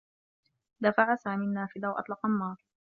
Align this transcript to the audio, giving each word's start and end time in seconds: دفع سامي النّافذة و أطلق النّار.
دفع 0.83 1.15
سامي 1.15 1.45
النّافذة 1.45 1.87
و 1.89 1.93
أطلق 1.93 2.25
النّار. 2.25 2.63